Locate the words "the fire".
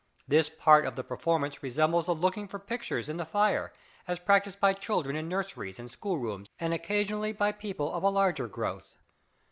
3.17-3.71